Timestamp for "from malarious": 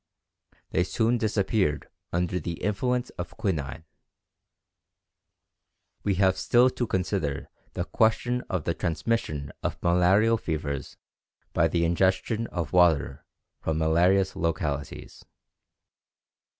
13.59-14.35